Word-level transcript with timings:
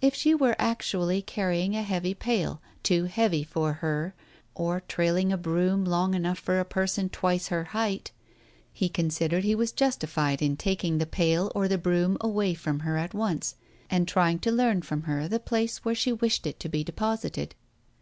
If 0.00 0.14
she 0.14 0.34
were 0.34 0.56
actually 0.58 1.20
carrying 1.20 1.76
a 1.76 1.82
heavy 1.82 2.14
pail, 2.14 2.62
too 2.82 3.04
heavy 3.04 3.44
for 3.44 3.74
her 3.74 4.14
or 4.54 4.80
trailing 4.88 5.32
a 5.34 5.36
broom 5.36 5.84
long 5.84 6.14
enough 6.14 6.38
for 6.38 6.58
a 6.58 6.64
person 6.64 7.10
twice 7.10 7.48
her 7.48 7.64
height, 7.64 8.10
he 8.72 8.88
considered 8.88 9.44
he 9.44 9.54
was 9.54 9.70
justified 9.70 10.40
in 10.40 10.56
taking 10.56 10.96
the 10.96 11.04
pail 11.04 11.52
or 11.54 11.68
the 11.68 11.76
broom 11.76 12.16
away 12.22 12.54
from 12.54 12.78
her 12.80 12.96
at 12.96 13.12
once 13.12 13.54
and 13.90 14.08
trying 14.08 14.38
to 14.38 14.50
learn 14.50 14.80
from 14.80 15.02
her 15.02 15.28
the 15.28 15.38
place 15.38 15.84
where 15.84 15.94
she 15.94 16.10
wished 16.10 16.46
it 16.46 16.58
to 16.60 16.70
be 16.70 16.82
deposited. 16.82 17.54